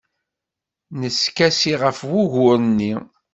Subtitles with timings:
[0.99, 2.93] Neskasi ɣef wugur-nni.